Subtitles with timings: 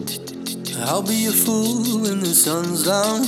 [0.00, 3.26] I'll be a fool when the sun's down.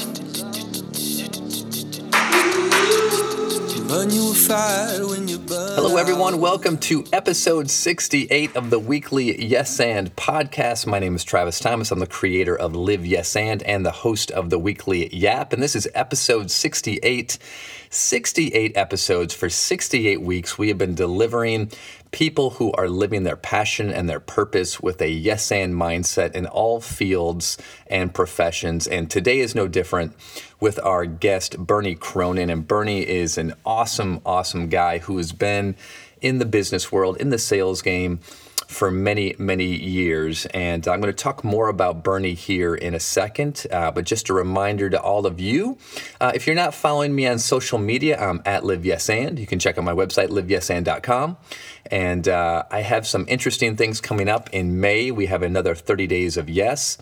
[3.89, 5.75] Burn you a fire when you burn.
[5.75, 6.41] Hello, everyone.
[6.41, 10.87] Welcome to episode 68 of the weekly Yes and podcast.
[10.87, 11.91] My name is Travis Thomas.
[11.91, 15.53] I'm the creator of Live Yes and and the host of the weekly Yap.
[15.53, 17.37] And this is episode 68.
[17.93, 20.57] 68 episodes for 68 weeks.
[20.57, 21.73] We have been delivering
[22.13, 26.47] people who are living their passion and their purpose with a yes and mindset in
[26.47, 28.87] all fields and professions.
[28.87, 30.15] And today is no different
[30.61, 32.49] with our guest, Bernie Cronin.
[32.49, 35.75] And Bernie is an awesome, awesome guy who has been
[36.21, 38.21] in the business world, in the sales game
[38.71, 40.47] for many, many years.
[40.47, 43.67] And I'm going to talk more about Bernie here in a second.
[43.71, 45.77] Uh, but just a reminder to all of you
[46.21, 49.39] uh, if you're not following me on social media, I'm at LiveYesAnd.
[49.39, 51.37] You can check out my website, liveyesand.com.
[51.91, 55.11] And uh, I have some interesting things coming up in May.
[55.11, 56.99] We have another 30 days of Yes.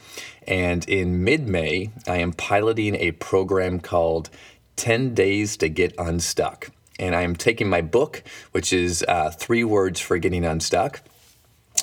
[0.47, 4.31] And in mid May, I am piloting a program called
[4.77, 6.71] 10 Days to Get Unstuck.
[6.99, 11.03] And I am taking my book, which is uh, three words for getting unstuck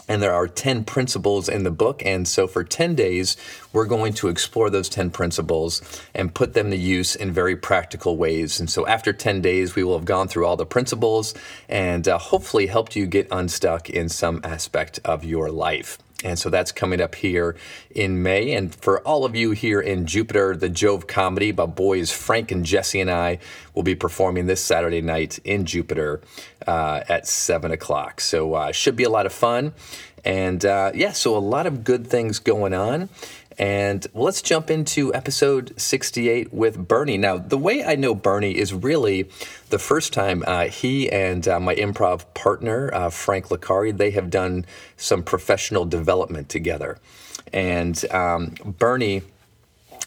[0.07, 2.03] and there are 10 principles in the book.
[2.05, 3.37] And so for 10 days,
[3.73, 5.81] we're going to explore those 10 principles
[6.13, 8.59] and put them to use in very practical ways.
[8.59, 11.33] And so after 10 days, we will have gone through all the principles
[11.67, 15.97] and uh, hopefully helped you get unstuck in some aspect of your life.
[16.23, 17.55] And so that's coming up here
[17.91, 18.53] in May.
[18.53, 22.65] And for all of you here in Jupiter, the Jove comedy about boys, Frank and
[22.65, 23.39] Jesse and I
[23.73, 26.21] will be performing this Saturday night in Jupiter
[26.65, 28.21] uh, at 7 o'clock.
[28.21, 29.73] So uh, should be a lot of fun.
[30.23, 33.09] And uh, yeah, so a lot of good things going on.
[33.57, 37.17] And well, let's jump into episode 68 with Bernie.
[37.17, 39.29] Now, the way I know Bernie is really
[39.69, 44.29] the first time uh, he and uh, my improv partner, uh, Frank Licari, they have
[44.29, 44.65] done
[44.97, 46.97] some professional development together.
[47.53, 49.21] And um, Bernie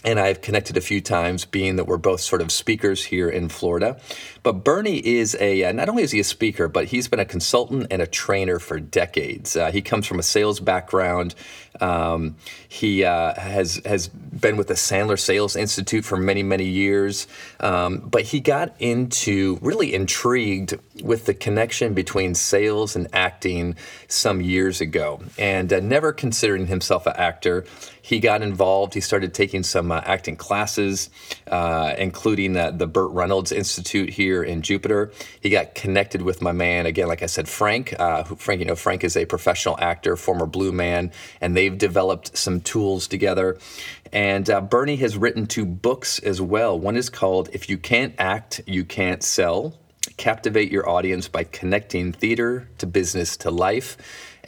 [0.04, 3.48] and I've connected a few times, being that we're both sort of speakers here in
[3.48, 4.00] Florida.
[4.48, 7.26] But Bernie is a, uh, not only is he a speaker, but he's been a
[7.26, 9.54] consultant and a trainer for decades.
[9.54, 11.34] Uh, he comes from a sales background.
[11.82, 12.36] Um,
[12.66, 17.26] he uh, has, has been with the Sandler Sales Institute for many, many years.
[17.60, 23.76] Um, but he got into, really intrigued with the connection between sales and acting
[24.08, 25.20] some years ago.
[25.38, 27.66] And uh, never considering himself an actor,
[28.08, 28.94] he got involved.
[28.94, 31.10] He started taking some uh, acting classes,
[31.46, 35.12] uh, including uh, the Burt Reynolds Institute here in Jupiter.
[35.40, 37.94] He got connected with my man again, like I said, Frank.
[37.98, 42.36] Uh, Frank, you know, Frank is a professional actor, former Blue Man, and they've developed
[42.36, 43.58] some tools together.
[44.12, 46.78] And uh, Bernie has written two books as well.
[46.78, 49.78] One is called "If You Can't Act, You Can't Sell."
[50.16, 53.96] Captivate your audience by connecting theater to business to life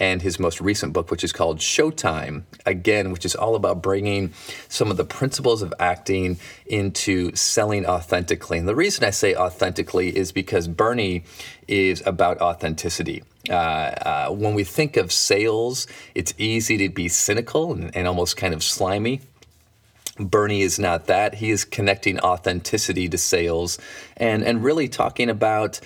[0.00, 4.32] and his most recent book, which is called Showtime, again, which is all about bringing
[4.68, 8.58] some of the principles of acting into selling authentically.
[8.58, 11.24] And the reason I say authentically is because Bernie
[11.68, 13.22] is about authenticity.
[13.48, 18.38] Uh, uh, when we think of sales, it's easy to be cynical and, and almost
[18.38, 19.20] kind of slimy.
[20.18, 21.34] Bernie is not that.
[21.34, 23.78] He is connecting authenticity to sales
[24.16, 25.80] and, and really talking about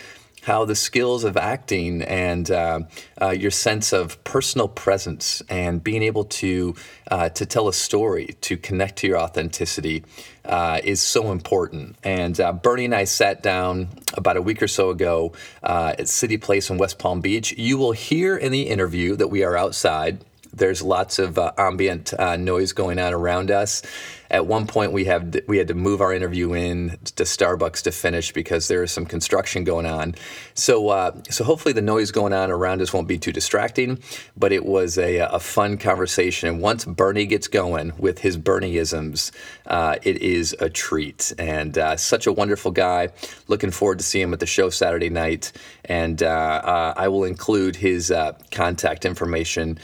[0.45, 2.81] how the skills of acting and uh,
[3.21, 6.75] uh, your sense of personal presence and being able to
[7.11, 10.05] uh, to tell a story, to connect to your authenticity,
[10.45, 11.97] uh, is so important.
[12.05, 15.33] And uh, Bernie and I sat down about a week or so ago
[15.63, 17.53] uh, at City Place in West Palm Beach.
[17.57, 20.25] You will hear in the interview that we are outside.
[20.53, 23.83] There's lots of ambient noise going on around us
[24.31, 27.93] at one point we have we had to move our interview in to Starbucks to
[27.93, 30.15] finish because there is some construction going on.
[30.55, 33.99] So uh, so hopefully the noise going on around us won't be too distracting.
[34.37, 36.49] But it was a, a fun conversation.
[36.49, 39.31] And once Bernie gets going with his Bernieisms,
[39.67, 41.33] uh, it is a treat.
[41.39, 43.11] And uh, such a wonderful guy.
[43.49, 45.53] Looking forward to seeing him at the show Saturday night.
[45.85, 49.79] And uh, uh, I will include his uh, contact information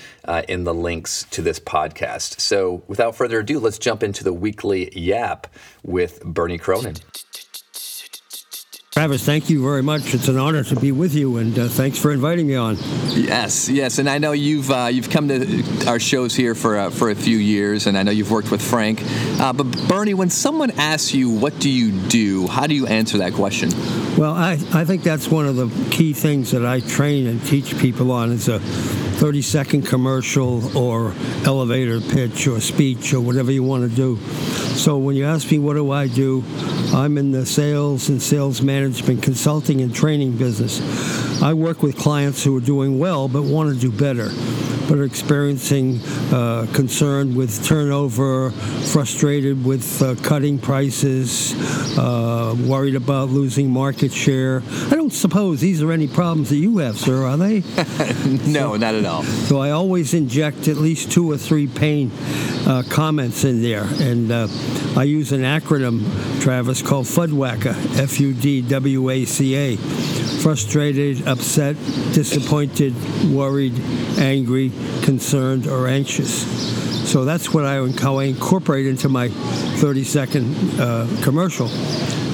[0.48, 2.40] in the links to this podcast.
[2.40, 5.46] So without further ado, let's jump into the weekly Yap
[5.82, 6.96] with Bernie Cronin.
[8.92, 10.12] Travis, thank you very much.
[10.14, 12.76] It's an honor to be with you, and uh, thanks for inviting me on.
[13.10, 16.90] Yes, yes, and I know you've uh, you've come to our shows here for uh,
[16.90, 19.00] for a few years, and I know you've worked with Frank.
[19.40, 23.18] Uh, but Bernie, when someone asks you what do you do, how do you answer
[23.18, 23.70] that question?
[24.18, 27.78] Well, I I think that's one of the key things that I train and teach
[27.78, 28.58] people on is a
[29.20, 31.12] 30 second commercial or
[31.44, 34.16] elevator pitch or speech or whatever you want to do.
[34.76, 36.42] So when you ask me what do I do,
[36.94, 40.80] I'm in the sales and sales management consulting and training business.
[41.42, 44.30] I work with clients who are doing well but want to do better
[44.90, 46.00] but are experiencing
[46.32, 51.54] uh, concern with turnover, frustrated with uh, cutting prices,
[51.96, 54.64] uh, worried about losing market share.
[54.88, 57.60] I don't suppose these are any problems that you have, sir, are they?
[58.50, 59.22] no, not at all.
[59.22, 62.10] So I always inject at least two or three pain
[62.66, 63.84] uh, comments in there.
[64.00, 64.48] And uh,
[64.96, 66.02] I use an acronym,
[66.42, 70.19] Travis, called FUDWACA, F U D W A C A.
[70.42, 71.76] Frustrated, upset,
[72.12, 72.94] disappointed,
[73.30, 73.78] worried,
[74.18, 74.70] angry,
[75.02, 76.46] concerned, or anxious.
[77.10, 79.28] So that's what I, I incorporate into my
[79.80, 81.66] 30 second uh, commercial.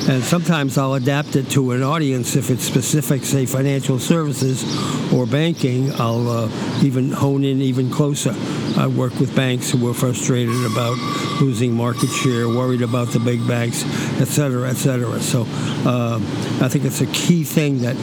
[0.08, 4.64] And sometimes I'll adapt it to an audience if it's specific, say financial services
[5.12, 5.92] or banking.
[5.92, 8.34] I'll uh, even hone in even closer.
[8.76, 10.98] I work with banks who are frustrated about
[11.40, 13.84] losing market share, worried about the big banks,
[14.20, 15.20] et cetera, et cetera.
[15.20, 15.46] So
[15.88, 16.16] uh,
[16.60, 17.96] I think it's a key thing that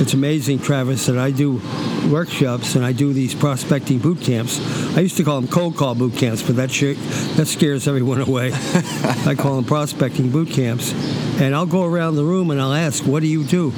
[0.00, 1.60] it's amazing, Travis, that I do
[2.08, 4.60] workshops and I do these prospecting boot camps.
[4.96, 6.68] I used to call them cold call boot camps, but that
[7.36, 8.52] that scares everyone away.
[8.52, 10.92] I call them prospecting boot camps,
[11.40, 13.72] and I'll go around the room and I'll ask, "What do you do?"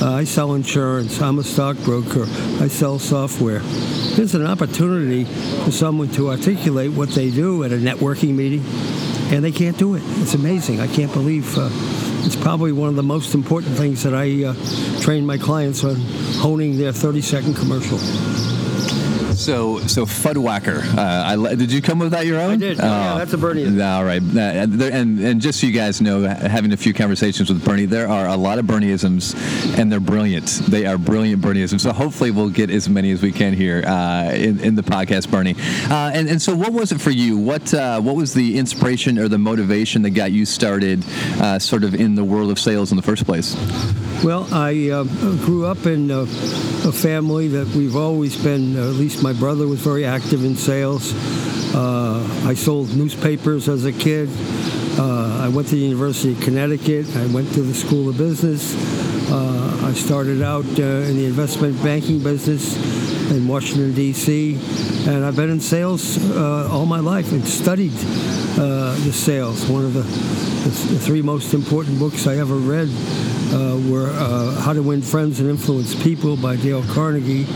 [0.00, 1.20] Uh, I sell insurance.
[1.20, 2.24] I'm a stockbroker.
[2.60, 3.60] I sell software.
[4.16, 5.24] There's an opportunity
[5.64, 8.64] for someone to articulate what they do at a networking meeting,
[9.34, 10.02] and they can't do it.
[10.22, 10.80] It's amazing.
[10.80, 11.56] I can't believe.
[11.56, 11.68] Uh,
[12.26, 15.94] it's probably one of the most important things that I uh, train my clients on
[16.40, 17.98] honing their 30 second commercial.
[19.46, 20.98] So, so FUDWACA.
[20.98, 22.54] Uh, I, did you come up with that your own?
[22.54, 22.80] I did.
[22.80, 23.80] Oh, yeah, that's a Bernie.
[23.80, 24.20] All right.
[24.20, 28.08] Uh, and, and just so you guys know, having a few conversations with Bernie, there
[28.08, 29.36] are a lot of Bernieisms,
[29.78, 30.46] and they're brilliant.
[30.68, 31.82] They are brilliant Bernieisms.
[31.82, 35.30] So hopefully we'll get as many as we can here uh, in, in the podcast,
[35.30, 35.54] Bernie.
[35.88, 37.38] Uh, and, and so what was it for you?
[37.38, 41.04] What uh, what was the inspiration or the motivation that got you started
[41.40, 43.54] uh, sort of in the world of sales in the first place?
[44.24, 45.04] Well, I uh,
[45.44, 49.80] grew up in uh, a family that we've always been, at least my brother was
[49.80, 51.12] very active in sales.
[51.74, 54.28] Uh, I sold newspapers as a kid.
[54.98, 57.14] Uh, I went to the University of Connecticut.
[57.16, 58.74] I went to the School of Business.
[59.30, 62.76] Uh, I started out in the investment banking business
[63.30, 64.54] in Washington, D.C.,
[65.06, 69.66] and I've been in sales all my life and studied the sales.
[69.66, 72.88] One of the, the three most important books I ever read
[73.52, 77.46] uh, were uh, How to Win Friends and Influence People by Dale Carnegie,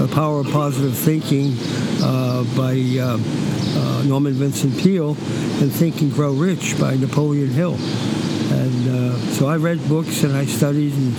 [0.00, 1.54] The Power of Positive Thinking
[2.02, 7.74] uh, by uh, uh, Norman Vincent Peale, and Think and Grow Rich by Napoleon Hill.
[7.74, 11.14] And uh, so I read books and I studied, and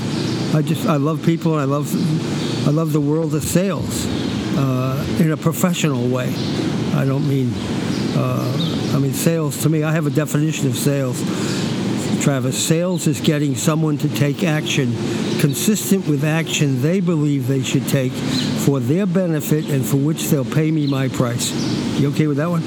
[0.55, 1.93] I just I love people and I love
[2.67, 4.07] I love the world of sales
[5.19, 6.33] in a professional way.
[6.95, 7.53] I don't mean
[8.15, 9.83] I mean sales to me.
[9.83, 11.21] I have a definition of sales
[12.19, 14.91] Travis, sales is getting someone to take action
[15.39, 20.45] consistent with action they believe they should take for their benefit and for which they'll
[20.45, 21.51] pay me my price.
[21.99, 22.61] You okay with that one?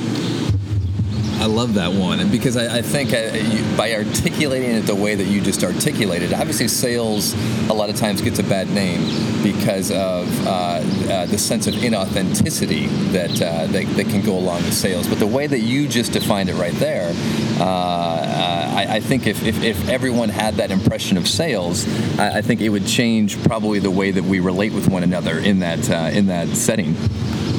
[1.44, 5.14] I love that one because I, I think uh, you, by articulating it the way
[5.14, 7.34] that you just articulated, obviously sales
[7.68, 11.74] a lot of times gets a bad name because of uh, uh, the sense of
[11.74, 15.06] inauthenticity that, uh, that, that can go along with sales.
[15.06, 17.12] But the way that you just defined it right there,
[17.60, 21.86] uh, uh, I, I, think if, if, if, everyone had that impression of sales,
[22.18, 25.38] I, I, think it would change probably the way that we relate with one another
[25.38, 26.96] in that in that setting.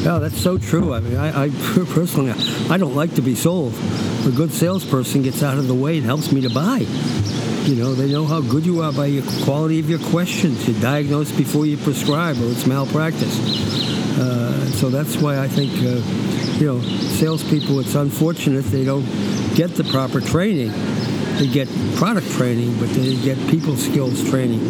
[0.06, 0.94] Yeah, that's so true.
[0.94, 1.50] I mean, I, I
[1.96, 2.32] personally,
[2.70, 3.74] I don't like to be sold.
[4.28, 6.86] A good salesperson gets out of the way and helps me to buy.
[7.64, 10.68] You know, they know how good you are by your quality of your questions.
[10.68, 13.36] You diagnose before you prescribe, or it's malpractice.
[14.20, 17.80] Uh, so that's why I think, uh, you know, salespeople.
[17.80, 19.08] It's unfortunate they don't
[19.56, 20.72] get the proper training.
[21.40, 24.62] They get product training, but they get people skills training,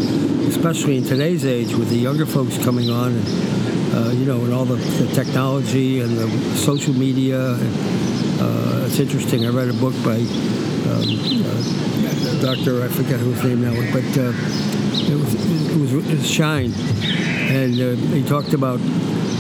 [0.48, 3.16] especially in today's age with the younger folks coming on.
[3.16, 3.75] And,
[4.16, 7.40] you know, and all the, the, technology and the social media.
[7.40, 9.46] Uh, it's interesting.
[9.46, 11.04] I read a book by um,
[11.44, 16.30] uh, Doctor, I forget whose name now, but uh, it was it was, it was
[16.30, 18.80] Shine, and uh, he talked about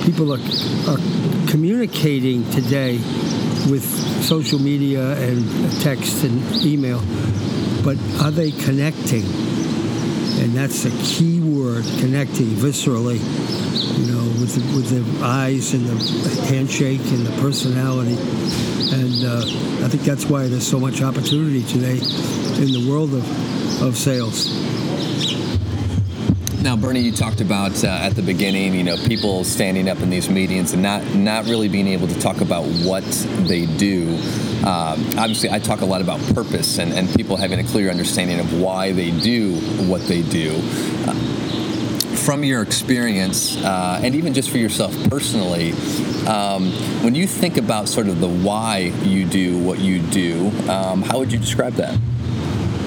[0.05, 0.39] people are,
[0.89, 0.97] are
[1.47, 2.97] communicating today
[3.69, 3.85] with
[4.23, 7.01] social media and text and email,
[7.83, 9.23] but are they connecting?
[10.37, 13.19] And that's a key word, connecting viscerally
[14.45, 18.15] with the, with the eyes and the handshake and the personality.
[18.93, 21.97] And uh, I think that's why there's so much opportunity today
[22.61, 24.53] in the world of, of sales.
[26.61, 30.09] Now, Bernie, you talked about uh, at the beginning, you know, people standing up in
[30.09, 33.03] these meetings and not not really being able to talk about what
[33.47, 34.17] they do.
[34.63, 38.39] Uh, obviously, I talk a lot about purpose and, and people having a clear understanding
[38.39, 39.55] of why they do
[39.87, 40.59] what they do.
[41.07, 41.24] Uh,
[42.25, 45.73] from your experience, uh, and even just for yourself personally,
[46.25, 46.71] um,
[47.03, 51.19] when you think about sort of the why you do what you do, um, how
[51.19, 51.95] would you describe that?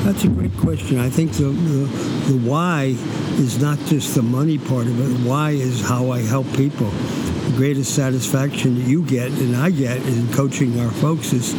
[0.02, 0.98] That's a great question.
[0.98, 2.96] I think the, the, the why
[3.38, 5.22] is not just the money part of it.
[5.22, 6.90] The Why is how I help people.
[6.90, 11.52] The greatest satisfaction that you get and I get in coaching our folks is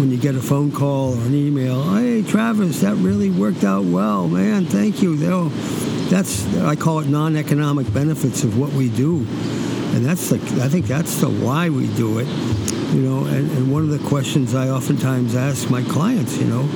[0.00, 1.94] when you get a phone call or an email.
[1.94, 4.66] Hey, Travis, that really worked out well, man.
[4.66, 5.16] Thank you.
[5.16, 5.50] They'll,
[6.10, 9.18] that's I call it non-economic benefits of what we do,
[9.94, 12.26] and that's the I think that's the why we do it.
[12.92, 16.68] You know, and, and one of the questions I oftentimes ask my clients, you know,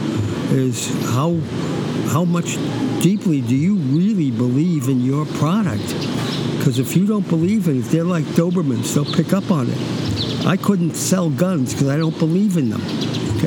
[0.51, 1.35] is how
[2.13, 2.55] how much
[3.03, 5.89] deeply do you really believe in your product?
[6.57, 10.47] Because if you don't believe in it, they're like Dobermans; they'll pick up on it.
[10.47, 12.83] I couldn't sell guns because I don't believe in them.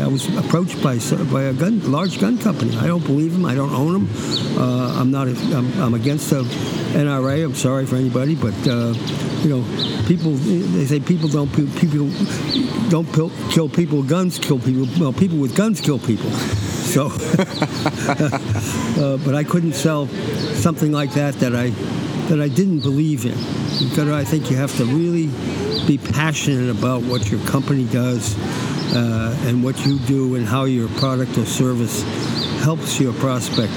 [0.02, 1.00] I was approached by
[1.32, 2.76] by a gun, large gun company.
[2.78, 3.46] I don't believe them.
[3.46, 4.08] I don't own them.
[4.58, 5.28] Uh, I'm not.
[5.28, 6.44] I'm, I'm against the
[6.94, 7.46] NRA.
[7.46, 8.94] I'm sorry for anybody, but uh,
[9.44, 9.64] you know,
[10.08, 10.34] people.
[10.34, 12.10] They say people don't people
[12.90, 13.08] don't
[13.52, 14.04] kill people.
[14.04, 14.88] Guns kill people.
[15.00, 16.30] Well, people with guns kill people.
[16.32, 17.12] So, uh,
[19.26, 20.08] but I couldn't sell
[20.56, 21.70] something like that that I
[22.30, 23.38] that I didn't believe in.
[23.90, 25.30] Because I think you have to really
[25.86, 28.36] be passionate about what your company does
[28.96, 32.04] uh, and what you do and how your product or service
[32.64, 33.74] helps your prospect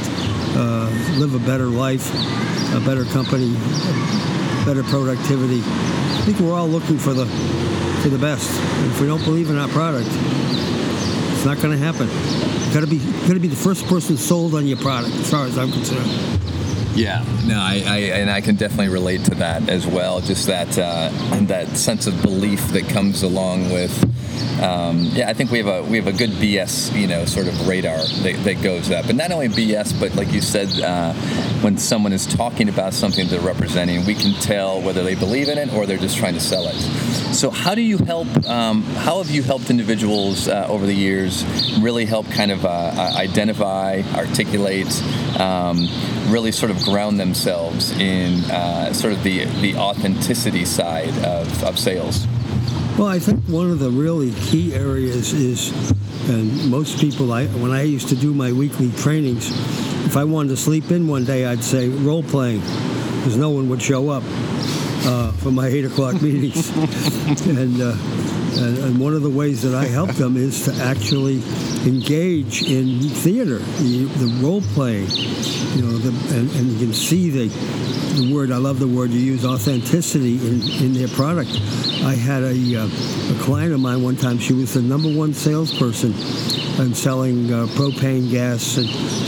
[0.57, 2.11] uh, live a better life,
[2.75, 3.53] a better company,
[4.65, 5.61] better productivity.
[5.61, 7.27] I think we're all looking for the
[8.03, 8.51] for the best.
[8.87, 12.09] If we don't believe in our product, it's not going to happen.
[12.73, 15.47] Got to be got to be the first person sold on your product, as far
[15.47, 16.11] as I'm concerned.
[17.01, 20.21] Yeah, no, I, I, and I can definitely relate to that as well.
[20.21, 21.09] Just that uh,
[21.47, 23.91] that sense of belief that comes along with
[24.63, 27.49] um, yeah, I think we have a we have a good BS you know sort
[27.49, 31.15] of radar that, that goes up, and not only BS, but like you said, uh,
[31.63, 35.57] when someone is talking about something they're representing, we can tell whether they believe in
[35.57, 36.77] it or they're just trying to sell it.
[37.35, 38.29] So, how do you help?
[38.47, 41.45] Um, how have you helped individuals uh, over the years
[41.81, 45.03] really help kind of uh, identify, articulate?
[45.41, 45.89] Um,
[46.31, 51.79] really sort of ground themselves in uh, sort of the the authenticity side of, of
[51.79, 52.27] sales.
[52.99, 55.71] Well, I think one of the really key areas is,
[56.29, 59.51] and most people, I, when I used to do my weekly trainings,
[60.05, 63.71] if I wanted to sleep in one day, I'd say role playing, because no one
[63.71, 66.69] would show up uh, for my eight o'clock meetings.
[67.47, 67.97] and, uh,
[68.61, 71.41] and, and, one of the ways that I help them is to actually
[71.87, 77.31] engage in theater, the, the role playing, you know, the, and, and you can see
[77.31, 77.49] the
[78.21, 81.51] the word, I love the word you use, authenticity in, in their product.
[82.03, 85.33] I had a, uh, a client of mine one time, she was the number one
[85.33, 86.13] salesperson
[86.81, 88.75] and selling uh, propane gas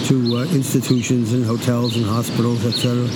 [0.09, 3.09] to uh, institutions and hotels and hospitals, etc.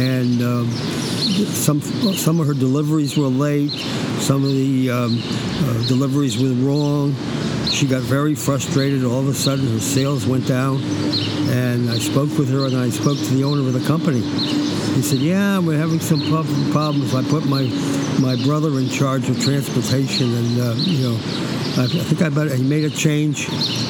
[0.00, 3.72] And um, some some of her deliveries were late,
[4.20, 7.14] some of the um, uh, deliveries were wrong.
[7.84, 9.04] She got very frustrated.
[9.04, 10.80] All of a sudden, her sales went down,
[11.50, 14.22] and I spoke with her, and I spoke to the owner of the company
[14.94, 16.20] he said, "Yeah, we're having some
[16.70, 17.14] problems.
[17.14, 17.64] I put my
[18.20, 21.14] my brother in charge of transportation, and uh, you know,
[21.82, 23.48] I, think I better." He made a change,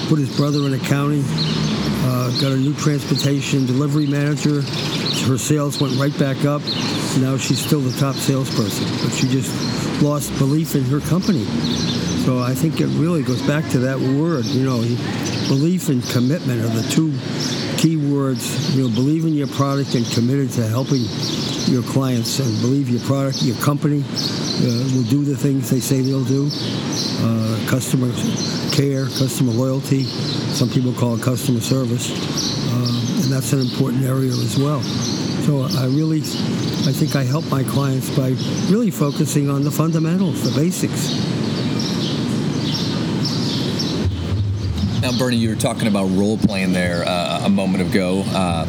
[0.09, 4.63] put his brother in accounting, uh, got a new transportation delivery manager.
[5.29, 6.63] Her sales went right back up.
[7.21, 11.47] Now she's still the top salesperson, but she just lost belief in her company.
[12.25, 14.81] So I think it really goes back to that word, you know,
[15.47, 17.13] belief and commitment are the two
[17.77, 21.05] key words, you know, believe in your product and committed to helping
[21.69, 26.01] your clients and believe your product, your company uh, will do the things they say
[26.01, 26.49] they'll do.
[27.21, 28.09] Uh, customer
[28.73, 32.09] care, customer loyalty, some people call it customer service,
[32.73, 34.81] uh, and that's an important area as well.
[35.45, 38.31] So I really, I think I help my clients by
[38.73, 41.44] really focusing on the fundamentals, the basics.
[45.05, 48.23] Now, Bernie, you were talking about role playing there uh, a moment ago.
[48.29, 48.65] Uh,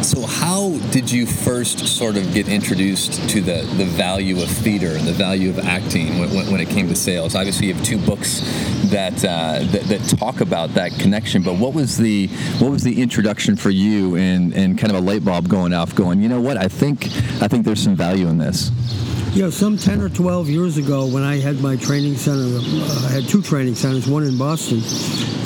[0.00, 4.90] so, how did you first sort of get introduced to the, the value of theater
[4.90, 7.34] and the value of acting when, when it came to sales?
[7.34, 8.38] Obviously, you have two books
[8.92, 11.42] that, uh, that, that talk about that connection.
[11.42, 12.28] But what was the
[12.60, 15.92] what was the introduction for you and, and kind of a light bulb going off?
[15.92, 16.56] Going, you know what?
[16.56, 17.06] I think
[17.42, 18.70] I think there's some value in this.
[19.32, 23.06] You know, some 10 or 12 years ago when I had my training center, uh,
[23.08, 24.82] I had two training centers, one in Boston,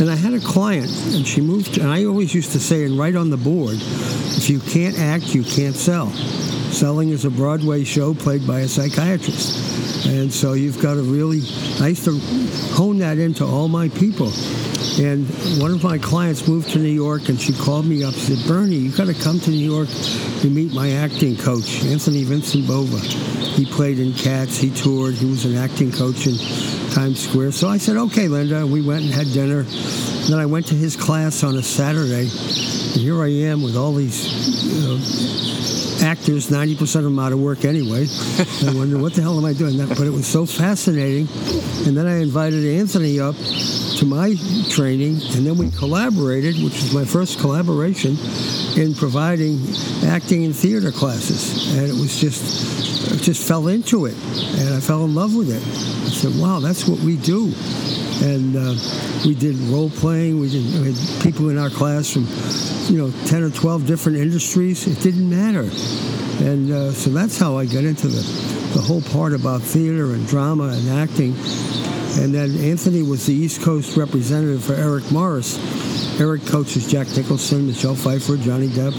[0.00, 2.99] and I had a client, and she moved, and I always used to say, and
[2.99, 6.11] write on the board, if you can't act, you can't sell.
[6.73, 10.07] Selling is a Broadway show played by a psychiatrist.
[10.09, 11.43] And so you've got to really,
[11.81, 12.19] I used to
[12.75, 14.33] hone that into all my people.
[14.99, 15.29] And
[15.61, 18.15] one of my clients moved to New York, and she called me up.
[18.15, 19.88] She said, "Bernie, you've got to come to New York
[20.41, 22.99] to meet my acting coach, Anthony Vincent Bova.
[22.99, 24.57] He played in Cats.
[24.57, 25.15] He toured.
[25.15, 26.38] He was an acting coach in
[26.93, 29.61] Times Square." So I said, "Okay, Linda." We went and had dinner.
[29.61, 33.76] And then I went to his class on a Saturday, and here I am with
[33.76, 34.65] all these.
[34.65, 34.99] You know,
[36.03, 38.07] actors, 90% of them out of work anyway.
[38.67, 39.79] I wonder, what the hell am I doing?
[39.79, 41.29] But it was so fascinating.
[41.87, 43.35] And then I invited Anthony up
[43.97, 44.35] to my
[44.69, 48.17] training, and then we collaborated, which was my first collaboration,
[48.76, 49.59] in providing
[50.05, 51.75] acting and theater classes.
[51.76, 54.15] And it was just, I just fell into it,
[54.59, 55.62] and I fell in love with it.
[55.62, 57.53] I said, wow, that's what we do.
[58.23, 58.75] And uh,
[59.25, 60.41] we did role playing.
[60.41, 62.26] We did had people in our class from,
[62.93, 64.87] you know, 10 or 12 different industries.
[64.87, 65.69] It didn't matter.
[66.45, 68.23] And uh, so that's how I got into the,
[68.75, 71.35] the whole part about theater and drama and acting.
[72.18, 75.58] And then Anthony was the East Coast representative for Eric Morris.
[76.18, 78.94] Eric coaches Jack Nicholson, Michelle Pfeiffer, Johnny Depp.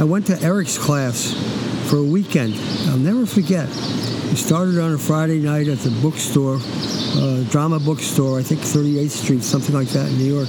[0.00, 1.32] I went to Eric's class
[1.88, 2.54] for a weekend.
[2.88, 3.68] I'll never forget.
[3.68, 9.10] It started on a Friday night at the bookstore, uh, drama bookstore, I think 38th
[9.10, 10.48] Street, something like that in New York.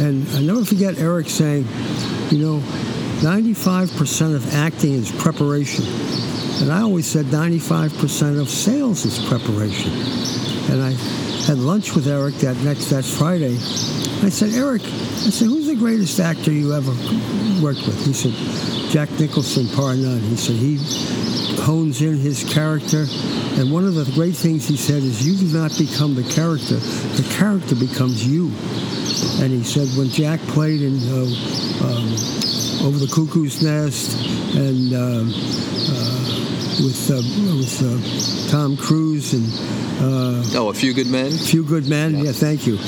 [0.00, 1.66] And I never forget Eric saying,
[2.30, 2.60] you know,
[3.20, 5.84] 95% of acting is preparation.
[6.60, 10.45] And I always said 95% of sales is preparation.
[10.70, 10.90] And I
[11.46, 13.54] had lunch with Eric that next that Friday.
[14.24, 16.90] I said, Eric, I said, who's the greatest actor you ever
[17.62, 18.04] worked with?
[18.04, 18.32] He said,
[18.90, 20.20] Jack Nicholson, par none.
[20.20, 20.76] He said he
[21.62, 23.06] hones in his character.
[23.58, 26.76] And one of the great things he said is, you do not become the character,
[26.76, 28.50] the character becomes you.
[29.42, 31.24] And he said when Jack played in uh,
[31.86, 32.08] um,
[32.86, 34.16] Over the Cuckoo's Nest
[34.56, 36.26] and uh, uh,
[36.84, 37.22] with uh,
[37.56, 39.46] with uh, Tom Cruise and
[40.00, 41.30] Oh, a few good men.
[41.30, 42.24] Few Good Men.
[42.24, 42.78] Yeah, thank you.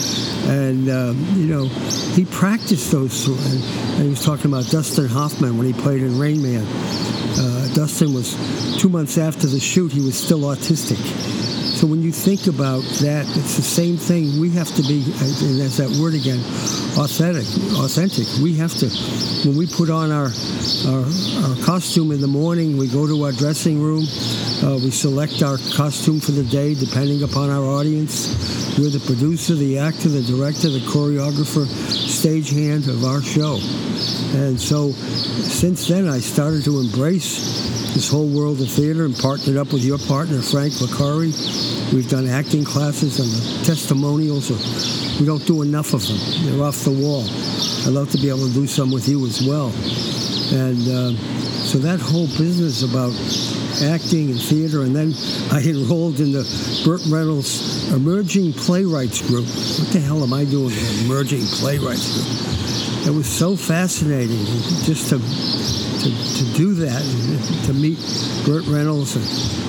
[0.50, 1.67] And um, you know,
[2.15, 3.27] he practiced those.
[3.29, 3.62] And,
[3.95, 6.67] and he was talking about Dustin Hoffman when he played in Rain Man.
[7.78, 8.35] Dustin was
[8.82, 9.92] two months after the shoot.
[9.92, 10.99] He was still autistic.
[11.78, 14.41] So when you think about that, it's the same thing.
[14.41, 16.41] We have to be, and there's that word again,
[16.99, 17.47] authentic.
[17.78, 18.26] Authentic.
[18.43, 18.91] We have to.
[19.47, 20.26] When we put on our
[20.91, 21.06] our,
[21.47, 24.02] our costume in the morning, we go to our dressing room.
[24.58, 28.34] Uh, we select our costume for the day depending upon our audience.
[28.76, 33.60] We're the producer, the actor, the director, the choreographer, stagehand of our show.
[34.34, 39.57] And so since then, I started to embrace this whole world of theater and partnered
[39.57, 41.33] up with your partner, Frank Licari.
[41.93, 44.51] We've done acting classes and the testimonials.
[44.51, 46.19] Are, we don't do enough of them.
[46.45, 47.25] They're off the wall.
[47.87, 49.73] I'd love to be able to do some with you as well.
[50.53, 51.13] And uh,
[51.69, 53.13] so that whole business about
[53.83, 55.13] acting and theater, and then
[55.53, 56.45] I enrolled in the
[56.85, 59.47] Burt Reynolds Emerging Playwrights Group.
[59.47, 63.09] What the hell am I doing in Emerging Playwrights Group?
[63.09, 64.45] It was so fascinating
[64.85, 65.19] just to
[66.03, 67.03] to, to do that,
[67.67, 67.99] to meet
[68.47, 69.25] Burt Reynolds, and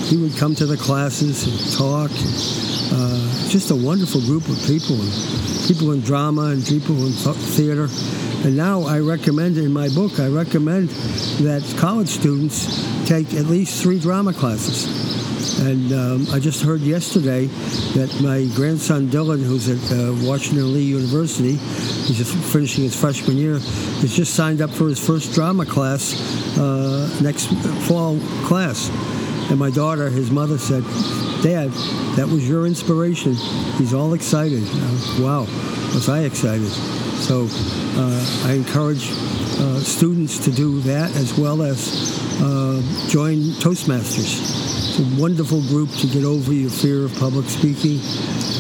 [0.08, 2.12] he would come to the classes and talk.
[2.92, 4.98] Uh, just a wonderful group of people,
[5.68, 7.88] people in drama and people in theater.
[8.46, 10.90] And now I recommend in my book, I recommend
[11.46, 12.66] that college students
[13.06, 14.88] take at least three drama classes.
[15.58, 17.46] And um, I just heard yesterday
[17.96, 23.60] that my grandson Dylan, who's at uh, Washington Lee University, he's finishing his freshman year,
[23.60, 27.48] has just signed up for his first drama class uh, next
[27.88, 28.90] fall class.
[29.50, 30.84] And my daughter, his mother, said,
[31.42, 31.72] Dad,
[32.16, 33.34] that was your inspiration.
[33.78, 34.64] He's all excited.
[34.64, 35.42] Uh, wow,
[35.94, 36.70] was I excited.
[37.20, 44.69] So uh, I encourage uh, students to do that as well as uh, join Toastmasters.
[45.00, 48.00] Wonderful group to get over your fear of public speaking.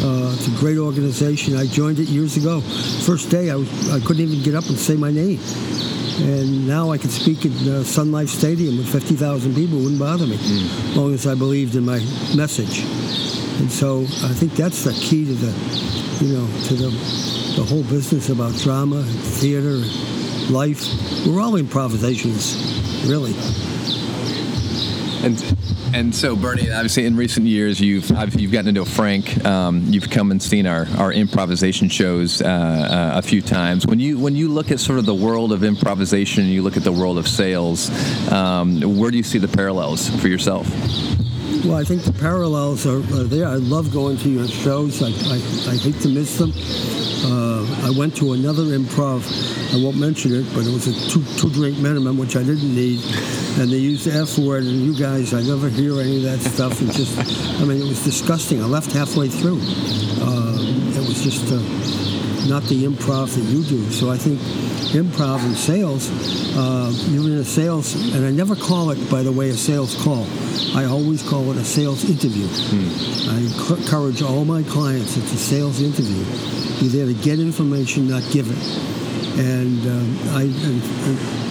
[0.01, 1.57] Uh, it's a great organization.
[1.57, 2.61] I joined it years ago.
[2.61, 5.39] First day, I, was, I couldn't even get up and say my name.
[6.21, 9.79] And now I can speak at uh, Sun Life Stadium with 50,000 people.
[9.79, 11.99] It wouldn't bother me, as long as I believed in my
[12.33, 12.85] message.
[13.59, 16.89] And so I think that's the key to the, you know, to the,
[17.57, 20.87] the whole business about drama, and theater, and life.
[21.27, 23.33] We're all improvisationists, really.
[25.21, 25.57] And
[25.93, 29.43] and so, Bernie, obviously, in recent years, you've I've, you've gotten to know Frank.
[29.45, 33.85] Um, you've come and seen our, our improvisation shows uh, uh, a few times.
[33.85, 36.83] When you when you look at sort of the world of improvisation, you look at
[36.83, 37.89] the world of sales,
[38.31, 40.67] um, where do you see the parallels for yourself?
[41.65, 43.47] Well, I think the parallels are, are there.
[43.47, 45.03] I love going to your shows.
[45.03, 46.53] I, I, I hate to miss them.
[47.25, 47.58] Uh,
[47.89, 49.25] I went to another improv.
[49.73, 52.75] I won't mention it, but it was a two, two drink minimum, which I didn't
[52.75, 53.01] need.
[53.57, 56.39] And they used the F word, and you guys, I never hear any of that
[56.39, 56.79] stuff.
[56.83, 57.17] It just,
[57.59, 58.61] I mean, it was disgusting.
[58.61, 59.57] I left halfway through.
[60.21, 60.55] Uh,
[60.93, 62.08] it was just, uh,
[62.47, 63.89] not the improv that you do.
[63.91, 64.39] So I think
[64.93, 66.09] improv and sales,
[66.57, 69.95] uh, you're in a sales, and I never call it, by the way, a sales
[70.03, 70.25] call.
[70.75, 72.47] I always call it a sales interview.
[73.29, 76.23] I encourage all my clients, it's a sales interview.
[76.79, 78.99] You're there to get information, not give it
[79.39, 80.81] and um, I en-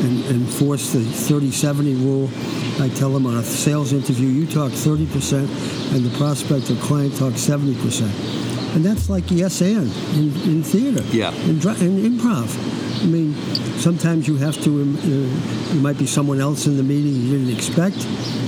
[0.05, 2.29] en- enforce the 30-70 rule.
[2.85, 7.17] I tell them on a sales interview, you talk 30%, and the prospect or client
[7.17, 8.11] talks 70%.
[8.75, 11.33] And that's like yes and in, in theater, Yeah.
[11.47, 12.49] in, dra- in improv.
[13.03, 13.35] I mean,
[13.79, 17.39] sometimes you have to, um, uh, you might be someone else in the meeting you
[17.39, 17.97] didn't expect,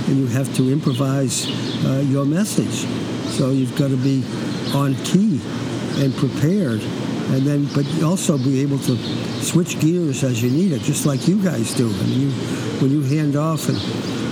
[0.07, 1.47] and you have to improvise
[1.85, 2.85] uh, your message.
[3.31, 4.23] So you've got to be
[4.75, 5.39] on key
[6.03, 6.81] and prepared
[7.31, 8.95] and then but also be able to
[9.41, 12.29] switch gears as you need it just like you guys do and you
[12.81, 13.77] when you hand off and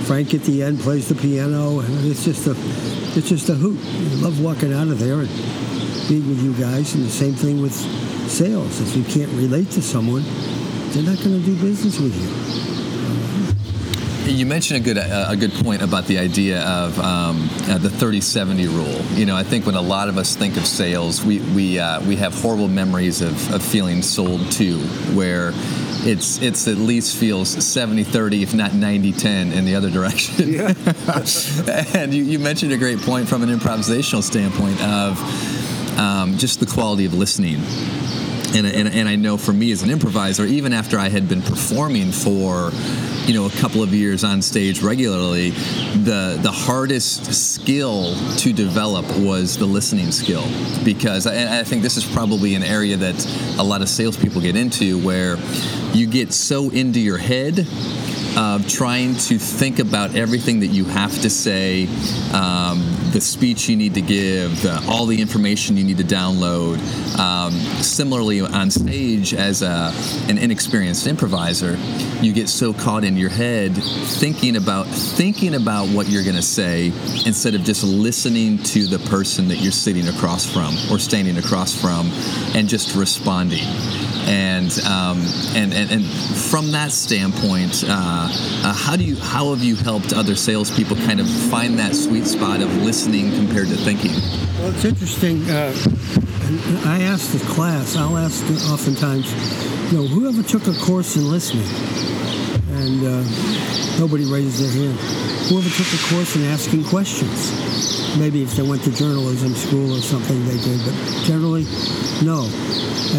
[0.06, 2.54] frank at the end plays the piano and it's just a
[3.16, 5.28] it's just a hoot i love walking out of there and
[6.10, 7.72] being with you guys and the same thing with
[8.28, 10.24] sales if you can't relate to someone
[10.90, 12.50] they're not going to do business with you
[14.26, 17.88] You mentioned a good uh, a good point about the idea of um, uh, the
[17.88, 19.18] 30-70 rule.
[19.18, 22.00] You know, I think when a lot of us think of sales, we we uh,
[22.06, 24.78] we have horrible memories of, of feeling sold to,
[25.16, 25.50] where
[26.06, 30.34] it's it's at least feels 70-30, if not 90-10 in the other direction.
[31.94, 35.18] and you, you mentioned a great point from an improvisational standpoint of
[36.00, 37.60] um, just the quality of listening.
[38.52, 41.40] And, and, and I know for me as an improviser, even after I had been
[41.40, 42.72] performing for,
[43.26, 49.06] you know, a couple of years on stage regularly, the the hardest skill to develop
[49.18, 50.44] was the listening skill.
[50.84, 53.24] Because I, I think this is probably an area that
[53.58, 55.36] a lot of salespeople get into where
[55.92, 57.68] you get so into your head
[58.36, 61.86] of trying to think about everything that you have to say,
[62.32, 62.80] um,
[63.12, 66.78] the speech you need to give, the, all the information you need to download.
[67.18, 69.92] Um, similarly, on stage, as a,
[70.28, 71.76] an inexperienced improviser,
[72.20, 76.42] you get so caught in your head thinking about thinking about what you're going to
[76.42, 76.86] say
[77.26, 81.74] instead of just listening to the person that you're sitting across from or standing across
[81.74, 82.10] from,
[82.54, 83.66] and just responding
[84.30, 85.18] and um,
[85.56, 90.12] and, and and from that standpoint, uh, uh, how do you how have you helped
[90.12, 94.12] other salespeople kind of find that sweet spot of listening compared to thinking?
[94.58, 95.48] Well, it's interesting.
[95.48, 95.72] Uh,
[96.84, 99.32] I ask the class, I'll ask oftentimes,
[99.90, 101.66] you know, whoever took a course in listening?
[102.76, 104.98] And uh, nobody raises their hand.
[105.48, 107.99] Whoever took a course in asking questions?
[108.18, 110.94] Maybe if they went to journalism school or something, they did, but
[111.24, 111.64] generally,
[112.22, 112.50] no.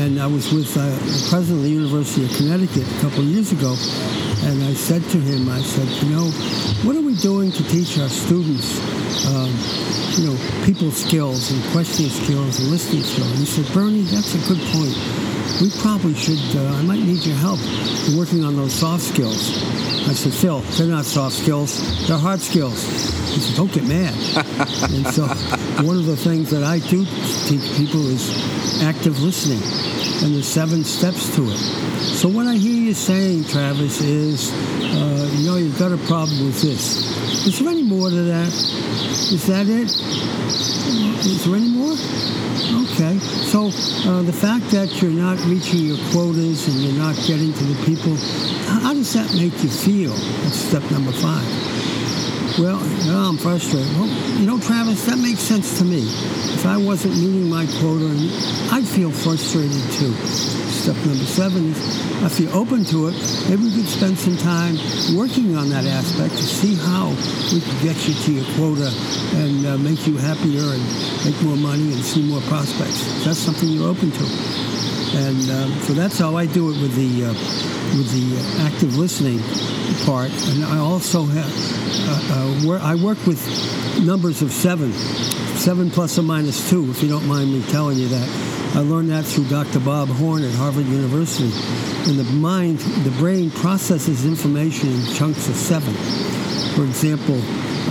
[0.03, 3.29] And I was with uh, the president of the University of Connecticut a couple of
[3.31, 3.71] years ago,
[4.43, 6.29] and I said to him, I said, you know,
[6.83, 8.77] what are we doing to teach our students,
[9.27, 9.51] um,
[10.19, 13.31] you know, people skills and questioning skills and listening skills?
[13.31, 15.20] And he said, Bernie, that's a good point.
[15.61, 17.59] We probably should, uh, I might need your help
[18.07, 19.63] in working on those soft skills.
[20.07, 22.83] I said, Phil, they're not soft skills, they're hard skills.
[23.33, 24.13] He said, don't get mad.
[24.91, 25.27] and so
[25.85, 27.05] one of the things that I do
[27.45, 29.61] teach people is active listening
[30.23, 31.57] and the seven steps to it.
[31.57, 36.45] So what I hear you saying, Travis, is, uh, you know, you've got a problem
[36.45, 37.47] with this.
[37.47, 38.47] Is there any more to that?
[38.47, 40.70] Is that it?
[41.31, 41.93] Is there any more?
[41.93, 43.17] Okay.
[43.47, 43.67] So
[44.09, 47.85] uh, the fact that you're not reaching your quotas and you're not getting to the
[47.85, 48.17] people,
[48.67, 50.11] how does that make you feel?
[50.11, 51.47] That's step number five.
[52.59, 53.87] Well, I'm frustrated.
[53.95, 56.01] Well, you know, Travis, that makes sense to me.
[56.01, 58.11] If I wasn't meeting my quota,
[58.71, 60.13] I'd feel frustrated too.
[60.13, 63.15] Step number seven is, if you're open to it,
[63.49, 64.75] maybe we could spend some time
[65.15, 67.09] working on that aspect to see how
[67.53, 68.91] we could get you to your quota
[69.35, 70.83] and uh, make you happier and
[71.23, 73.23] make more money and see more prospects.
[73.23, 74.70] That's something you're open to.
[75.13, 77.33] And um, so that's how I do it with the uh,
[77.97, 79.39] with the active listening
[80.05, 80.31] part.
[80.49, 81.51] And I also have
[82.09, 83.41] uh, uh, I work with
[84.01, 88.07] numbers of seven, seven plus or minus two, if you don't mind me telling you
[88.07, 88.29] that.
[88.73, 89.81] I learned that through Dr.
[89.81, 91.51] Bob Horn at Harvard University.
[92.09, 95.93] And the mind, the brain processes information in chunks of seven.
[96.73, 97.41] For example,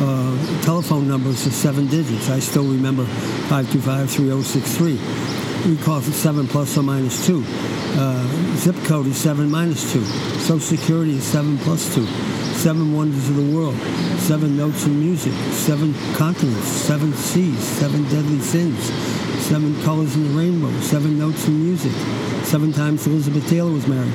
[0.02, 2.30] uh, telephone numbers are seven digits.
[2.30, 3.04] I still remember
[3.50, 5.39] 525-3063.
[5.66, 7.44] We call it seven plus or minus two.
[7.46, 10.02] Uh, zip code is seven minus two.
[10.40, 12.06] Social Security is seven plus two.
[12.56, 13.76] Seven wonders of the world.
[14.18, 15.32] Seven notes in music.
[15.52, 16.66] Seven continents.
[16.66, 17.58] Seven seas.
[17.58, 18.84] Seven deadly sins.
[19.44, 20.70] Seven colors in the rainbow.
[20.80, 21.92] Seven notes in music.
[22.44, 24.12] Seven times Elizabeth Taylor was married.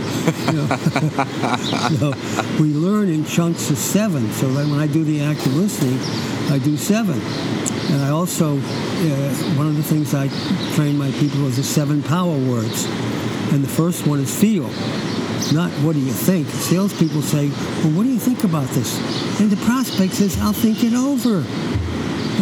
[0.47, 0.75] You know,
[1.99, 4.31] so we learn in chunks of seven.
[4.31, 5.99] So when I do the active listening,
[6.51, 7.21] I do seven.
[7.91, 10.27] And I also, uh, one of the things I
[10.75, 12.85] train my people is the seven power words.
[13.51, 14.67] And the first one is feel,
[15.53, 16.47] not what do you think.
[16.47, 18.99] Salespeople say, well, what do you think about this?
[19.39, 21.43] And the prospect says, I'll think it over,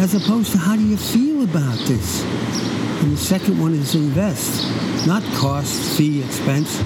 [0.02, 2.24] as opposed to how do you feel about this?
[3.02, 6.80] And the second one is invest, not cost, fee, expense.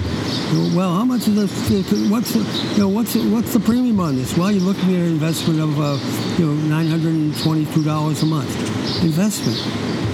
[0.51, 2.39] Well, how much is the what's the,
[2.73, 4.35] you know what's the, what's the premium on this?
[4.35, 5.99] Well, you're looking at an investment of uh,
[6.39, 8.49] you know nine hundred and twenty-two dollars a month.
[9.03, 9.59] Investment.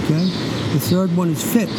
[0.04, 0.28] Okay.
[0.74, 1.70] The third one is fit.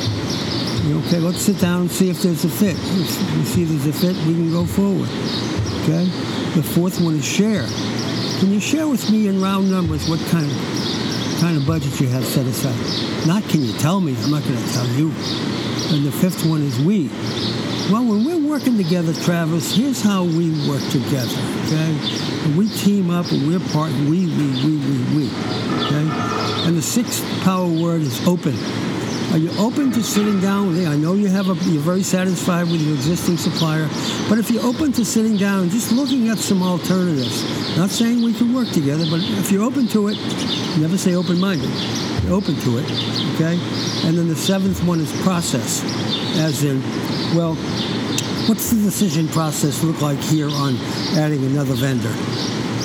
[1.05, 2.75] Okay, let's sit down and see if there's a fit.
[2.75, 5.09] If we see there's a fit, we can go forward.
[5.83, 6.05] Okay.
[6.55, 7.67] The fourth one is share.
[8.39, 10.57] Can you share with me in round numbers what kind of
[11.39, 13.27] kind of budget you have set aside?
[13.27, 14.15] Not can you tell me?
[14.23, 15.13] I'm not going to tell you.
[15.93, 17.07] And the fifth one is we.
[17.89, 21.97] Well, when we're working together, Travis, here's how we work together, okay?
[22.43, 25.28] And we team up and we're part, we, we, we, we, we,
[25.86, 26.06] okay?
[26.67, 28.58] And the sixth power word is open.
[29.32, 30.86] Are you open to sitting down with?
[30.86, 33.88] I know you have a, you're very satisfied with your existing supplier,
[34.28, 37.41] but if you're open to sitting down just looking at some alternatives,
[37.77, 40.17] not saying we can work together, but if you're open to it,
[40.79, 41.69] never say open-minded,
[42.23, 42.85] you're open to it,
[43.35, 43.53] okay?
[44.07, 45.83] And then the seventh one is process,
[46.37, 46.81] as in,
[47.35, 47.53] well,
[48.49, 50.75] what's the decision process look like here on
[51.17, 52.13] adding another vendor?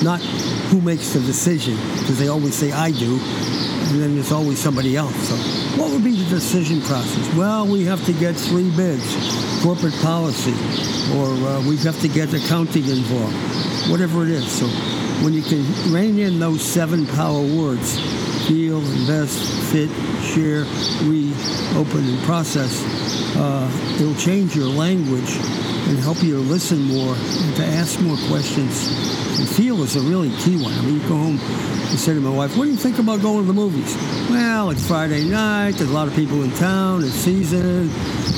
[0.03, 0.21] Not
[0.69, 3.19] who makes the decision, because they always say I do,
[3.89, 5.15] and then there's always somebody else.
[5.27, 5.35] So
[5.81, 7.35] what would be the decision process?
[7.35, 9.03] Well, we have to get three bids,
[9.63, 10.53] corporate policy,
[11.17, 13.35] or uh, we have to get accounting involved,
[13.89, 14.49] whatever it is.
[14.51, 14.67] So
[15.23, 17.99] when you can rein in those seven power words,
[18.47, 19.89] feel, invest, fit,
[20.21, 20.65] share,
[21.07, 21.33] we,
[21.75, 22.83] open, and process,
[23.37, 25.37] uh, it'll change your language
[25.87, 29.39] and help you to listen more and to ask more questions.
[29.39, 30.73] And feel is a really key one.
[30.73, 33.21] I mean, you go home and say to my wife, what do you think about
[33.21, 33.95] going to the movies?
[34.29, 35.75] Well, it's Friday night.
[35.75, 37.03] There's a lot of people in town.
[37.03, 37.89] It's season.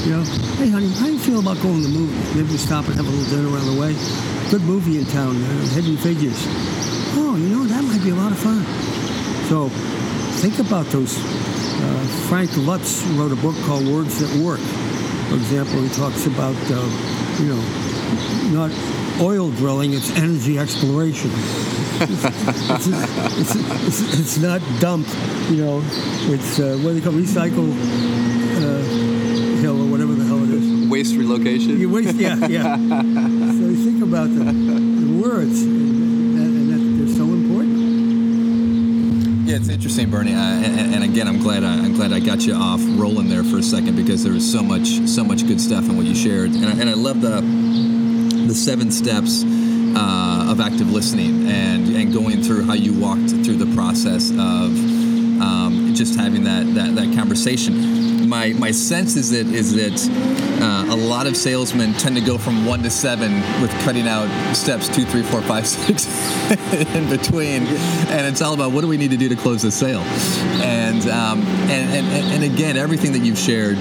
[0.06, 0.24] You know,
[0.58, 2.36] hey, honey, how do you feel about going to the movies?
[2.36, 4.35] Maybe we stop and have a little dinner around the way.
[4.52, 6.38] Good movie in town, uh, Hidden Figures.
[7.18, 8.64] Oh, you know, that might be a lot of fun.
[9.50, 9.70] So
[10.40, 11.18] think about those.
[11.18, 14.60] Uh, Frank Luntz wrote a book called Words That Work.
[15.30, 16.78] For example, he talks about, uh,
[17.42, 17.62] you know,
[18.54, 18.72] not
[19.20, 21.32] oil drilling, it's energy exploration.
[21.34, 25.08] It's, it's, it's, it's not dump,
[25.50, 25.82] you know,
[26.32, 27.72] it's, uh, what do they call recycle
[28.62, 28.84] uh,
[29.62, 30.88] hill or whatever the hell it is.
[30.90, 31.80] Waste relocation.
[31.80, 32.76] You waste, yeah, yeah.
[34.06, 37.76] about the, the words, and, and that they're so important.
[39.48, 40.34] Yeah, it's interesting, Bernie.
[40.34, 43.44] Uh, and, and, again, I'm glad I, I'm glad I got you off rolling there
[43.44, 46.16] for a second because there was so much so much good stuff in what you
[46.16, 47.42] shared, and I, and I love the
[48.48, 53.58] the seven steps uh, of active listening and and going through how you walked through
[53.58, 54.70] the process of
[55.42, 58.15] um, just having that, that that conversation.
[58.28, 62.38] My, my sense is that is that uh, a lot of salesmen tend to go
[62.38, 66.08] from one to seven with cutting out steps two, three, four, five, six
[66.96, 67.68] in between,
[68.08, 70.02] and it's all about what do we need to do to close the sale,
[70.62, 73.78] and um, and, and and again everything that you've shared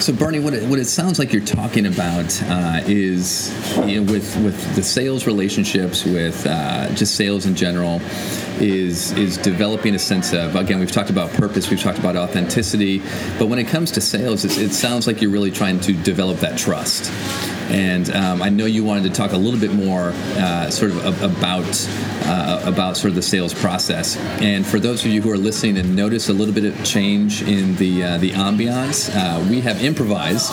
[0.00, 3.52] so Bernie, what it, what it sounds like you're talking about uh, is
[3.86, 8.00] you know, with with the sales relationships, with uh, just sales in general,
[8.60, 12.98] is is developing a sense of again we've talked about purpose, we've talked about authenticity,
[13.38, 16.56] but when it comes to sales, it sounds like you're really trying to develop that
[16.56, 17.10] trust.
[17.68, 21.22] And um, I know you wanted to talk a little bit more, uh, sort of
[21.22, 21.66] about
[22.28, 24.16] uh, about sort of the sales process.
[24.40, 27.42] And for those of you who are listening and notice a little bit of change
[27.42, 30.52] in the uh, the ambiance, uh, we have improvised.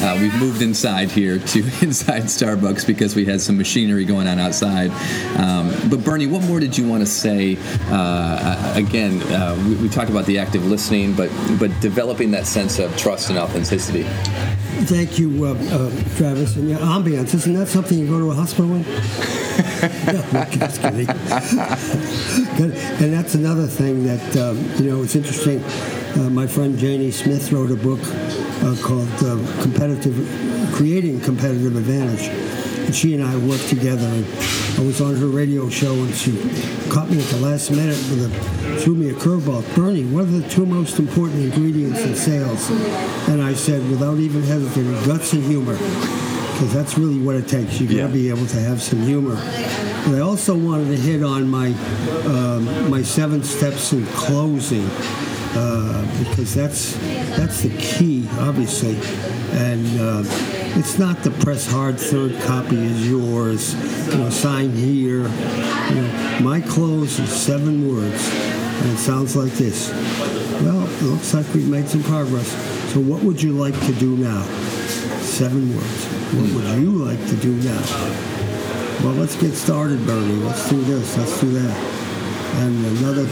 [0.00, 4.38] Uh, we've moved inside here to inside Starbucks because we had some machinery going on
[4.38, 4.90] outside.
[5.38, 7.56] Um, but Bernie, what more did you want to say?
[7.90, 9.18] Uh, again,
[9.68, 13.38] we, we talked about the active listening, but but developing that sense of trust and
[13.38, 14.06] authenticity.
[14.86, 16.56] Thank you, uh, uh, Travis.
[16.56, 18.82] And yeah, ambiance, isn't that something you go to a hospital in?
[20.32, 21.08] no, just kidding.
[21.08, 25.62] and that's another thing that, um, you know, it's interesting.
[26.14, 30.16] Uh, my friend Janie Smith wrote a book uh, called uh, Competitive,
[30.72, 32.30] Creating Competitive Advantage.
[32.88, 34.06] And she and I worked together.
[34.06, 34.24] And
[34.78, 36.32] I was on her radio show, and she
[36.88, 39.62] caught me at the last minute with a threw me a curveball.
[39.76, 42.70] Bernie, what are the two most important ingredients in sales?
[43.28, 47.78] And I said, without even hesitating, guts and humor, because that's really what it takes.
[47.78, 48.06] You got to yeah.
[48.06, 49.34] be able to have some humor.
[50.06, 51.74] But I also wanted to hit on my
[52.24, 54.88] um, my seven steps in closing.
[55.54, 56.92] Uh, because that's
[57.36, 58.96] that's the key, obviously,
[59.58, 63.74] and uh, it's not the press hard third copy is yours,
[64.08, 65.22] you know, sign here.
[65.22, 68.30] You know, my close is seven words.
[68.32, 69.90] And it sounds like this.
[70.62, 72.48] Well, it looks like we've made some progress.
[72.92, 74.42] So what would you like to do now?
[75.20, 76.04] Seven words.
[76.34, 77.82] What would you like to do now?
[79.02, 80.42] Well, let's get started, Bernie.
[80.44, 81.16] Let's do this.
[81.16, 81.76] Let's do that.
[82.58, 83.26] And another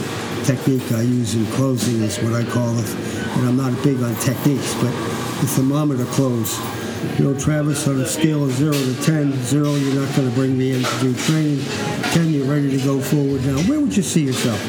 [0.45, 4.15] technique I use in closing is what I call it, and I'm not big on
[4.17, 4.93] techniques, but
[5.41, 6.57] the thermometer close.
[7.19, 10.35] You know, Travis, on a scale of 0 to 10, 0, you're not going to
[10.35, 11.61] bring me in to do training.
[12.13, 13.59] 10, you're ready to go forward now.
[13.63, 14.61] Where would you see yourself?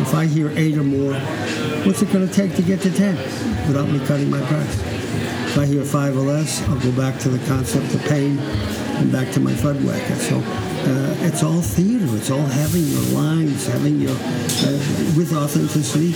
[0.00, 1.14] If I hear 8 or more,
[1.84, 3.16] what's it going to take to get to 10
[3.66, 4.80] without me cutting my price?
[5.50, 9.10] If I hear 5 or less, I'll go back to the concept of pain and
[9.10, 10.16] back to my FUDWACA.
[10.16, 12.06] So uh, it's all theater.
[12.16, 14.78] It's all having your lines, having your uh,
[15.16, 16.14] with authenticity,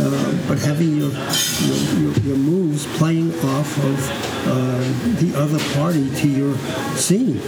[0.00, 4.10] uh, but having your your, your your, moves playing off of
[4.46, 4.78] uh,
[5.20, 6.56] the other party to your
[6.96, 7.38] scene,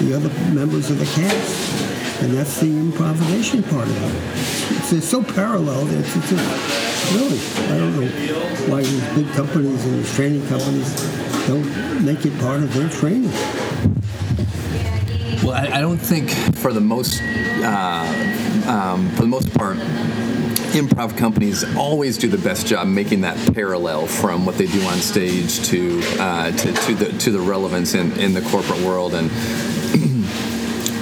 [0.00, 4.76] the other members of the cast, and that's the improvisation part of it.
[4.76, 5.88] It's, it's so parallel.
[5.88, 6.84] It's, it's a,
[7.16, 7.40] really
[7.72, 10.90] I don't know why these big companies and these training companies
[11.46, 13.32] don't make it part of their training.
[15.44, 19.76] Well, I, I don't think for the most uh, um, for the most part
[20.72, 24.96] improv companies always do the best job making that parallel from what they do on
[24.96, 29.30] stage to uh, to, to, the to the relevance in, in the corporate world and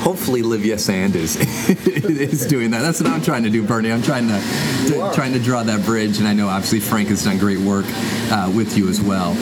[0.02, 1.36] hopefully Live Yes and is
[1.86, 2.82] is doing that.
[2.82, 3.92] That's what I'm trying to do, Bernie.
[3.92, 4.40] I'm trying to,
[4.88, 7.86] to trying to draw that bridge, and I know obviously Frank has done great work
[8.32, 9.34] uh, with you as well.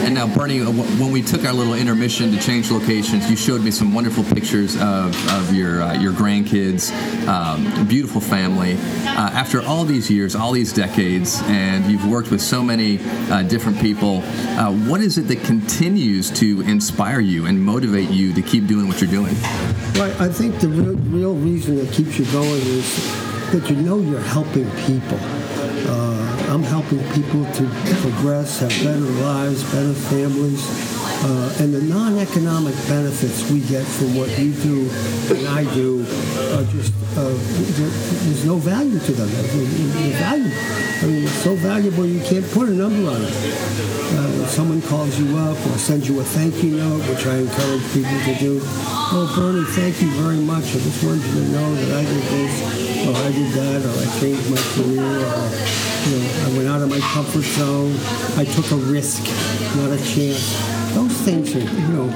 [0.00, 3.62] And now, Bernie, uh, when we took our little intermission to change locations, you showed
[3.62, 6.92] me some wonderful pictures of, of your uh, your grandkids,
[7.26, 8.74] um, beautiful family.
[8.74, 12.98] Uh, after all these years, all these decades, and you've worked with so many
[13.30, 14.22] uh, different people,
[14.58, 18.86] uh, what is it that continues to inspire you and motivate you to keep doing
[18.86, 19.34] what you're doing?
[19.94, 23.98] Well, I think the real, real reason that keeps you going is that you know
[23.98, 25.18] you're helping people.
[25.90, 26.17] Uh,
[26.48, 27.64] I'm helping people to
[28.00, 30.64] progress, have better lives, better families.
[31.20, 34.88] Uh, and the non-economic benefits we get from what you do
[35.34, 36.00] and I do
[36.56, 39.28] are just, uh, there's no value to them.
[39.28, 40.50] There's value.
[41.02, 43.32] I mean, it's so valuable you can't put a number on it.
[43.32, 47.38] Uh, if someone calls you up or sends you a thank you note, which I
[47.38, 50.64] encourage people to do, oh, Bernie, thank you very much.
[50.64, 54.06] I just wanted you to know that I did this, I did that, or I
[54.20, 55.48] changed my career, or
[56.04, 57.94] you know, I went out of my comfort zone.
[58.36, 59.22] I took a risk,
[59.76, 60.54] not a chance.
[60.94, 62.08] Those things are, you know,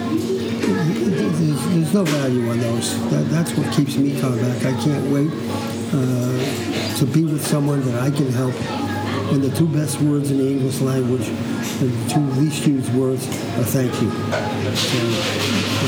[0.62, 2.98] there's, there's no value on those.
[3.10, 4.64] That, that's what keeps me coming back.
[4.64, 5.30] I can't wait
[5.92, 8.54] uh, to be with someone that I can help.
[9.32, 13.26] And the two best words in the English language, and the two least used words,
[13.26, 14.10] are thank you.
[14.10, 14.18] So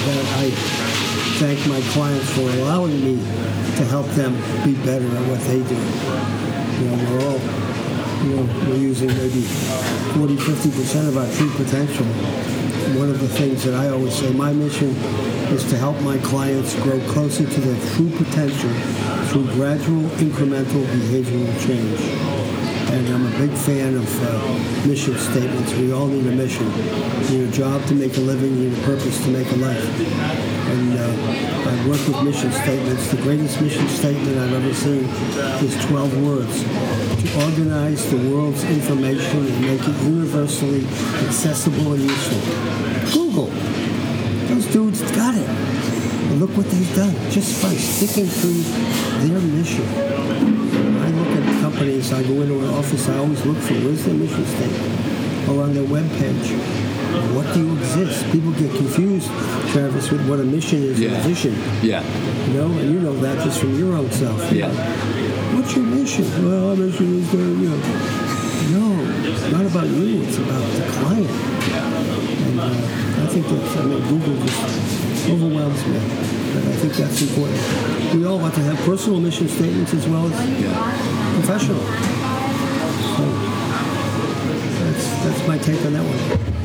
[0.06, 0.93] that, I
[1.38, 3.16] thank my clients for allowing me
[3.76, 5.74] to help them be better at what they do.
[6.78, 7.40] You know, we're all
[8.24, 9.42] you know, we're using maybe
[10.14, 12.06] 40, 50% of our true potential.
[12.98, 14.90] One of the things that I always say, my mission
[15.50, 18.70] is to help my clients grow closer to their true potential
[19.28, 22.44] through gradual, incremental behavioral change
[22.94, 25.72] and I'm a big fan of uh, mission statements.
[25.74, 26.70] We all need a mission.
[27.24, 29.56] You need a job to make a living, you need a purpose to make a
[29.56, 30.53] life.
[30.74, 33.08] And uh, I work with mission statements.
[33.08, 35.04] The greatest mission statement I've ever seen
[35.62, 36.64] is 12 words.
[37.22, 40.84] To organize the world's information and make it universally
[41.28, 42.40] accessible and useful.
[43.12, 43.46] Google.
[44.50, 45.48] Those dudes got it.
[45.48, 48.48] And look what they've done just by sticking to
[49.22, 49.86] their mission
[51.04, 54.14] I look at companies, I go into an office, I always look for where's their
[54.14, 56.83] mission statement or on their web page.
[57.34, 58.24] What do you exist?
[58.32, 59.28] People get confused,
[59.72, 61.10] Travis, with what a mission is yeah.
[61.10, 61.54] a vision.
[61.82, 62.02] Yeah.
[62.48, 64.52] You know, and you know that just from your own self.
[64.52, 64.68] Yeah.
[65.54, 66.24] What's your mission?
[66.44, 67.80] Well, our mission is to, you know.
[68.64, 68.96] No,
[69.28, 70.22] it's not about you.
[70.22, 71.30] It's about the client.
[71.68, 72.48] Yeah.
[72.48, 75.96] And uh, I think that, I mean, Google just overwhelms me.
[75.96, 78.14] And I think that's important.
[78.14, 80.72] We all want to have personal mission statements as well as yeah.
[81.34, 81.80] professional.
[83.14, 83.24] So
[84.82, 86.63] that's, that's my take on that one.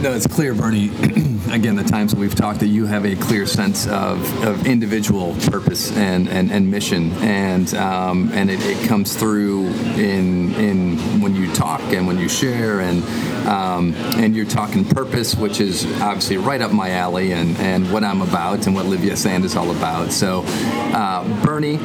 [0.00, 0.90] No, it's clear, Bernie.
[1.50, 5.34] Again, the times that we've talked, that you have a clear sense of, of individual
[5.50, 11.34] purpose and, and, and mission, and um, and it, it comes through in in when
[11.34, 13.02] you talk and when you share, and
[13.48, 18.04] um, and you're talking purpose, which is obviously right up my alley and, and what
[18.04, 20.12] I'm about and what Live Yes And is all about.
[20.12, 21.78] So, uh, Bernie,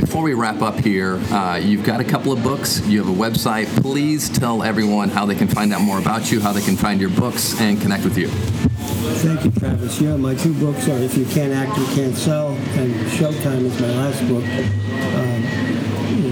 [0.00, 3.18] before we wrap up here, uh, you've got a couple of books, you have a
[3.18, 3.66] website.
[3.82, 7.00] Please tell everyone how they can find out more about you, how they can find
[7.00, 8.28] your books, and connect with you.
[8.28, 10.00] Thank you, Travis.
[10.00, 13.80] Yeah, my two books are If You Can't Act, You Can't Sell, and Showtime is
[13.80, 14.44] my last book.
[14.44, 15.42] Um,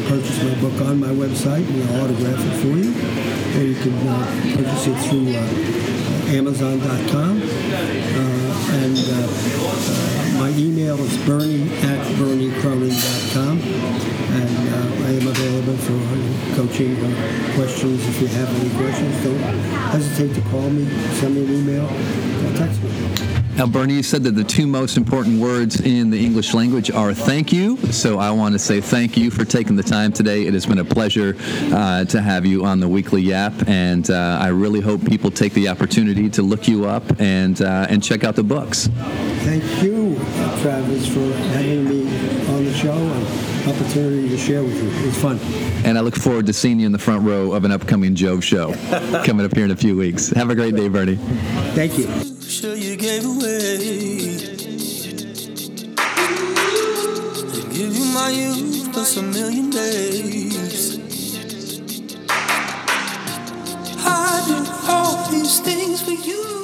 [0.09, 2.93] Purchase my book on my website, and I'll autograph it for you.
[3.59, 4.25] Or you can uh,
[4.55, 7.43] purchase it through uh, Amazon.com.
[7.43, 8.45] Uh,
[8.75, 9.27] and uh,
[9.65, 13.61] uh, my email is bernie at berniecronin.com.
[13.61, 18.07] And uh, I am available for coaching or questions.
[18.07, 19.41] If you have any questions, don't
[19.91, 20.85] hesitate to call me,
[21.15, 23.34] send me an email, or text me.
[23.57, 27.15] Now, Bernie, you said that the two most important words in the English language are
[27.15, 27.77] thank you.
[27.93, 30.45] So I want to say thank you for taking the time today.
[30.47, 31.37] It has been a pleasure
[31.73, 35.53] uh, to have you on the Weekly Yap, and uh, I really hope people take
[35.53, 38.89] the opportunity to look you up and uh, and check out the books.
[38.89, 40.17] Thank you,
[40.61, 42.09] Travis, for having me
[42.49, 44.91] on the show and opportunity to share with you.
[44.91, 45.39] It was fun.
[45.85, 48.43] And I look forward to seeing you in the front row of an upcoming Jove
[48.43, 48.73] show
[49.25, 50.31] coming up here in a few weeks.
[50.31, 51.17] Have a great day, Bernie.
[51.77, 52.34] Thank you.
[52.95, 54.37] I gave away.
[57.49, 61.01] I give you my youth plus a million days.
[63.99, 66.64] I do all these things for you.